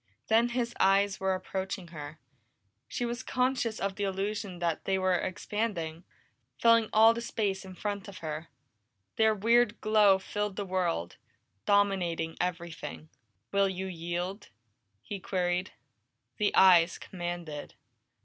[0.29, 2.17] Then his eyes were approaching her;
[2.87, 6.05] she was conscious of the illusion that they were expanding,
[6.59, 8.47] filling all the space in front of her.
[9.17, 11.17] Their weird glow filled the world,
[11.67, 13.09] dominated everything.
[13.51, 14.49] "Will you yield?"
[15.03, 15.71] he queried.
[16.37, 17.75] The eyes commanded.